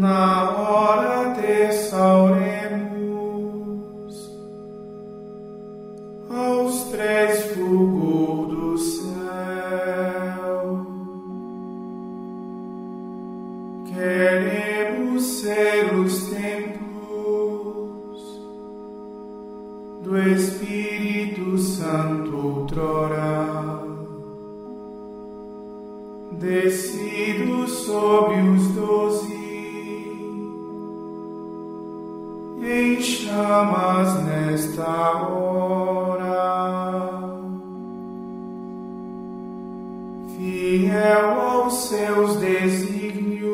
[0.00, 1.34] Na hora
[1.90, 2.90] sauremos
[6.30, 9.10] aos três fulgor do céu.
[13.92, 16.80] Queremos ser os templos
[20.02, 23.82] do Espírito Santo outrora,
[26.38, 29.49] descido sobre os doze,
[32.98, 36.30] chamas nesta hora,
[40.36, 43.50] fiel aos seus desígnios,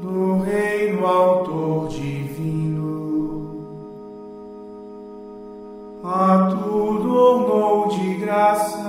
[0.00, 2.60] do Reino Autor Divino
[6.02, 8.80] a tudo ornou de graça,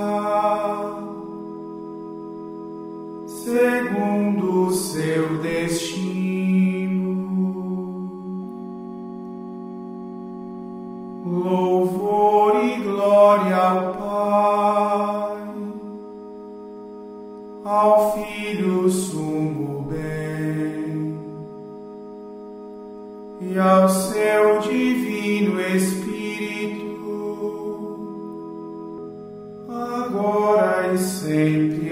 [3.28, 6.01] segundo o seu destino.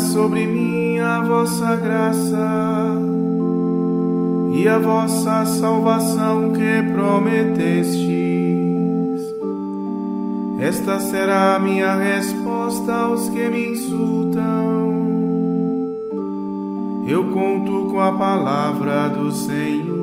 [0.00, 2.98] sobre mim a vossa graça
[4.52, 8.10] e a vossa salvação que prometestes.
[10.60, 14.80] Esta será a minha resposta aos que me insultam.
[17.06, 20.00] Eu conto com a palavra do Senhor.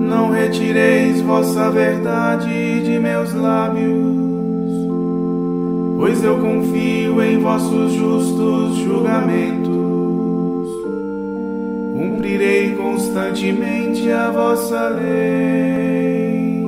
[0.00, 4.29] Não retireis vossa verdade de meus lábios,
[6.00, 9.70] pois eu confio em vossos justos julgamentos.
[11.94, 16.64] Cumprirei constantemente a vossa lei,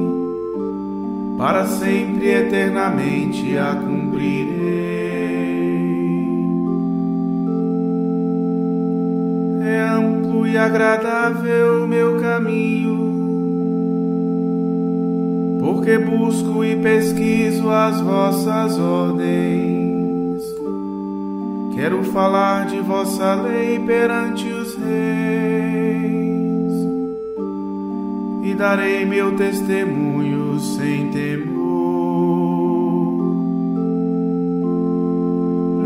[1.38, 4.52] para sempre eternamente a cumprirei.
[9.62, 13.21] É amplo e agradável meu caminho,
[15.62, 20.42] porque busco e pesquiso as vossas ordens.
[21.72, 26.02] Quero falar de vossa lei perante os reis
[28.42, 31.52] e darei meu testemunho sem temor.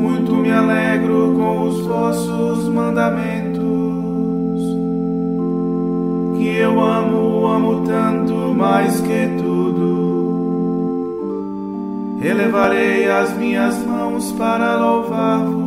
[0.01, 3.61] Muito me alegro com os vossos mandamentos,
[6.39, 9.56] que eu amo, amo tanto mais que tudo.
[12.27, 15.67] Elevarei as minhas mãos para louvar-vos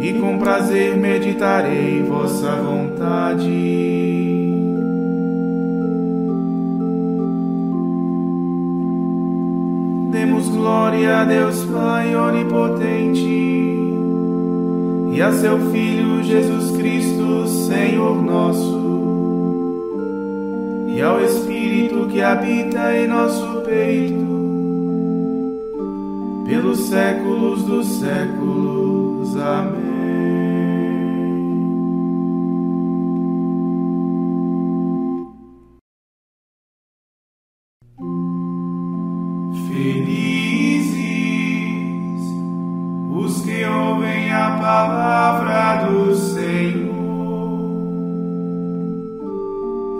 [0.00, 3.50] e com prazer meditarei vossa vontade.
[10.12, 13.26] Demos glória a Deus Pai onipotente
[15.12, 18.87] e a seu Filho Jesus Cristo, Senhor nosso,
[20.98, 24.26] e ao Espírito que habita em nosso peito
[26.44, 29.36] pelos séculos dos séculos.
[29.36, 29.87] Amém.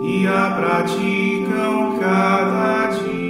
[0.09, 3.29] E a praticam cada dia.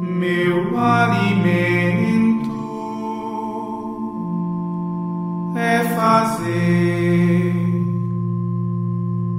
[0.00, 1.73] meu alimento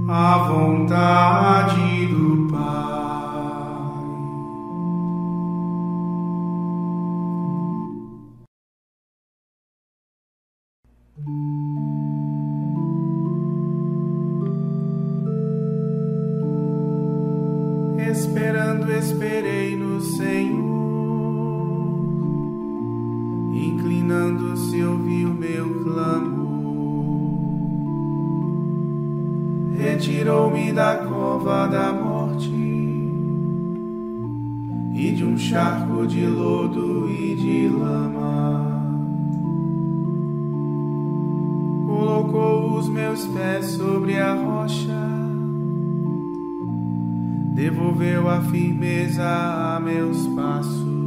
[0.08, 2.66] a vontade do Pai.
[18.12, 20.76] Esperando, esperei no Senhor
[23.56, 26.15] inclinando-se ouviu meu clamor.
[30.26, 32.50] Retirou-me da cova da morte
[34.96, 38.82] e de um charco de lodo e de lama.
[41.86, 45.08] Colocou os meus pés sobre a rocha,
[47.54, 49.30] devolveu a firmeza
[49.76, 51.06] a meus passos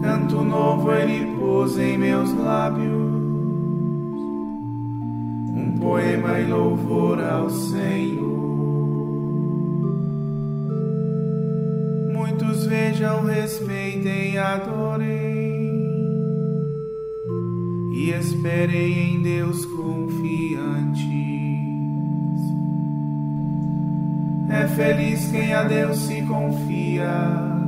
[0.00, 3.27] canto novo ele pôs em meus lábios,
[5.58, 8.38] um poema e louvor ao Senhor.
[12.12, 15.08] Muitos vejam, respeitem, adorem
[17.92, 21.08] e esperem em Deus confiantes.
[24.50, 27.58] É feliz quem a Deus se confia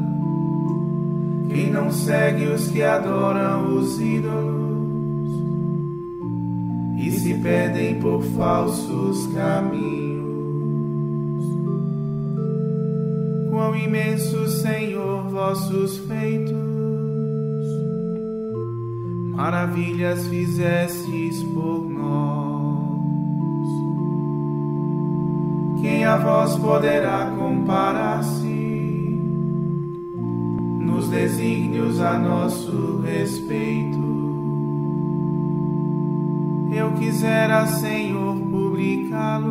[1.49, 4.80] quem não segue os que adoram os ídolos
[7.01, 10.21] e se perdem por falsos caminhos.
[13.51, 16.55] Quão imenso, Senhor, vossos feitos,
[19.35, 23.01] maravilhas fizestes por nós.
[25.81, 28.51] Quem a vós poderá comparar-se?
[31.11, 33.40] desígnios a nosso respeito.
[37.21, 39.45] Quisera, Senhor, publicá-los,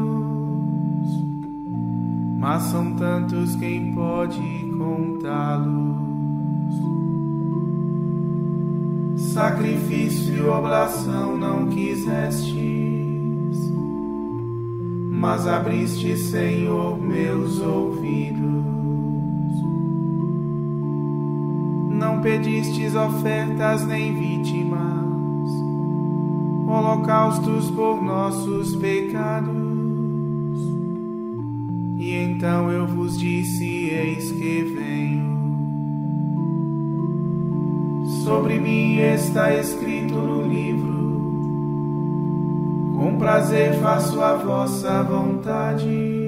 [2.39, 4.42] mas são tantos quem pode
[4.75, 6.00] contá-los.
[9.33, 12.56] Sacrifício e oblação não quisestes,
[15.12, 18.50] mas abriste, Senhor, meus ouvidos
[21.91, 24.99] não pedistes ofertas nem vítimas,
[26.70, 29.50] holocaustos por nossos pecados.
[31.98, 35.30] E então eu vos disse: Eis que venho.
[38.24, 41.00] Sobre mim está escrito no livro.
[42.96, 46.20] Com prazer faço a vossa vontade.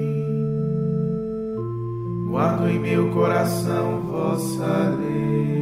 [2.28, 5.61] Guardo em meu coração vossa lei.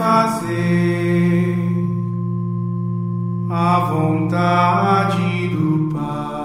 [0.00, 1.58] fazer
[3.50, 6.40] a vontade do Pai.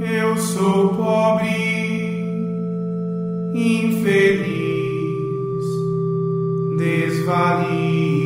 [0.00, 1.85] Eu sou pobre
[3.56, 4.46] infeliz,
[6.76, 8.25] desvalido.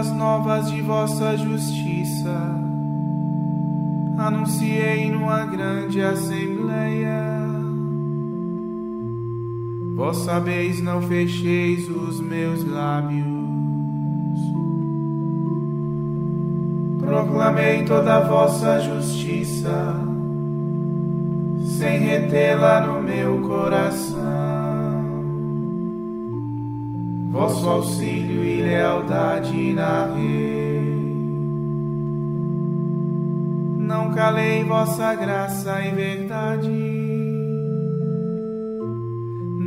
[0.00, 2.34] Boas novas de vossa justiça,
[4.16, 7.36] anunciei numa grande assembleia.
[9.94, 13.26] Vós sabeis, não fecheis os meus lábios.
[17.00, 19.96] Proclamei toda a vossa justiça,
[21.76, 24.39] sem retê-la no meu coração.
[27.30, 30.80] Vosso auxílio e lealdade narrei.
[33.78, 37.00] Não calei vossa graça e verdade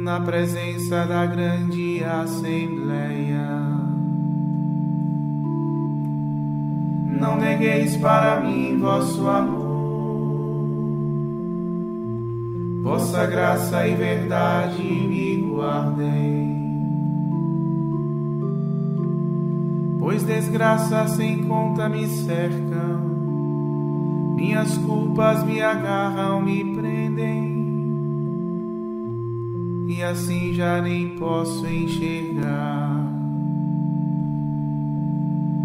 [0.03, 3.47] na presença da grande assembleia.
[7.17, 9.63] Não negueis para mim vosso amor,
[12.83, 16.32] vossa graça e verdade me guardem.
[20.03, 22.99] Pois desgraça sem conta me cercam,
[24.35, 27.53] minhas culpas me agarram, me prendem
[29.87, 33.01] e assim já nem posso enxergar.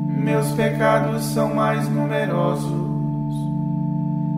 [0.07, 3.35] Meus pecados são mais numerosos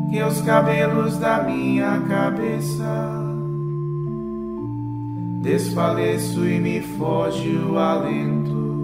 [0.09, 3.21] que os cabelos da minha cabeça.
[5.43, 8.80] Desfaleço e me foge o alento.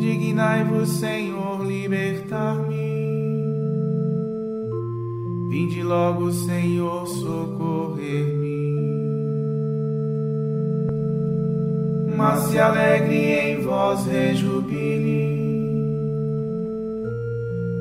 [0.00, 2.90] Dignai-vos, Senhor, libertar-me.
[5.50, 8.50] Vinde logo, Senhor, socorrer-me.
[12.16, 15.40] Mas se alegre em vós rejubile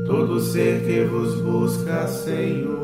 [0.09, 2.79] todo ser que vos busca, Senhor.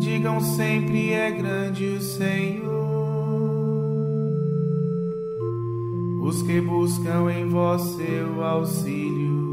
[0.00, 2.87] Digam sempre é grande o Senhor.
[6.28, 9.48] Os que buscam em vós seu auxílio.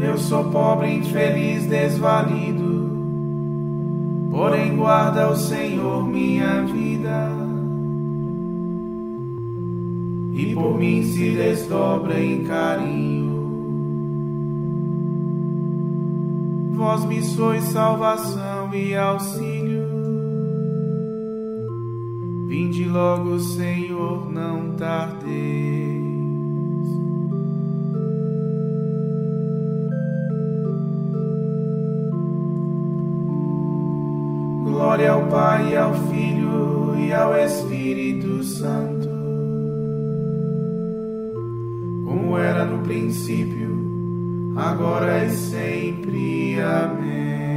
[0.00, 2.92] Eu sou pobre, infeliz, desvalido,
[4.30, 7.32] porém guarda o Senhor minha vida.
[10.32, 13.26] E por mim se desdobra em carinho.
[16.76, 19.77] Vós me sois salvação e auxílio.
[22.48, 26.02] Vinde logo, Senhor, não tardeis.
[34.64, 39.10] Glória ao Pai, ao Filho e ao Espírito Santo,
[42.06, 46.58] como era no princípio, agora e sempre.
[46.62, 47.47] Amém.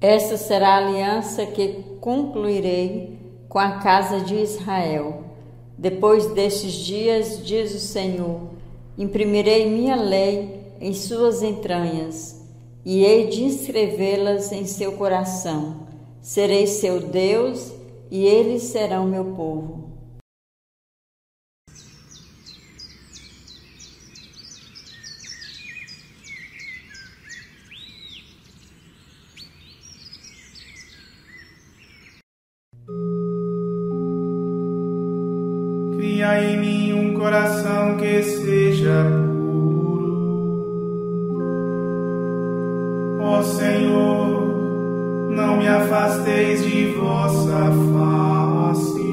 [0.00, 5.24] Esta será a aliança que concluirei com a casa de Israel.
[5.78, 8.40] Depois destes dias, diz o Senhor,
[8.98, 12.42] imprimirei minha lei em suas entranhas
[12.84, 15.86] e hei de inscrevê-las em seu coração.
[16.20, 17.72] Serei seu Deus
[18.10, 19.85] e eles serão meu povo.
[37.26, 39.04] Coração que seja
[39.34, 40.38] puro.
[43.20, 49.06] Ó Senhor, não me afasteis de vossa face.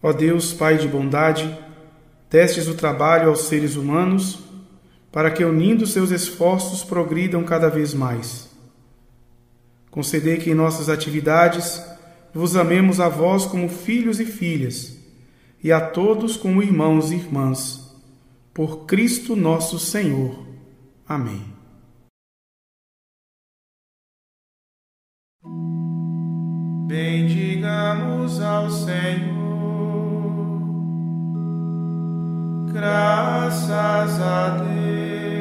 [0.00, 1.52] Ó Deus, Pai de bondade,
[2.30, 4.38] destes o trabalho aos seres humanos,
[5.10, 8.51] para que, unindo seus esforços, progridam cada vez mais.
[9.92, 11.84] Concedei que em nossas atividades
[12.32, 14.98] vos amemos a vós como filhos e filhas,
[15.62, 17.94] e a todos como irmãos e irmãs,
[18.54, 20.46] por Cristo nosso Senhor.
[21.06, 21.44] Amém.
[26.86, 29.42] Bendigamos ao Senhor.
[32.72, 35.31] Graças a Deus.